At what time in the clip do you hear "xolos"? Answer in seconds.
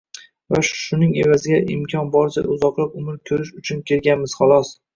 4.41-4.77